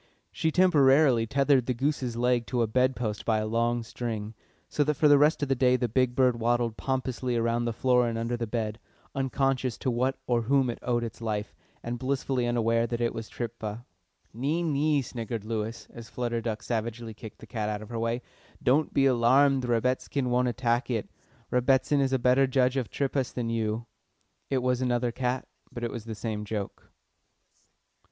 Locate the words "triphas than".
22.89-23.51